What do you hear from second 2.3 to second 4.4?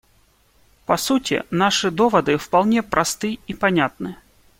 вполне просты и понятны.